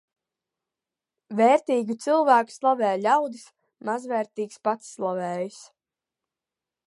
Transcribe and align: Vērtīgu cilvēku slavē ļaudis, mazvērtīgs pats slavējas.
Vērtīgu 1.41 1.97
cilvēku 2.05 2.55
slavē 2.55 2.89
ļaudis, 3.03 3.45
mazvērtīgs 3.91 4.63
pats 4.69 4.93
slavējas. 4.97 5.63